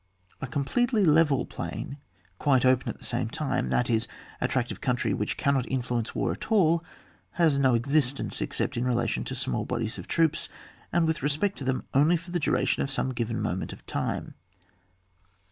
[0.41, 1.99] A completely level plain,
[2.39, 4.07] quite open at the same time, that is,
[4.41, 6.83] a tract of country which cannot influence war at all,
[7.33, 10.49] has no existence except in relation to smaU bodies of troops,
[10.91, 14.33] and with respect to them only for the duration of some given moment of time.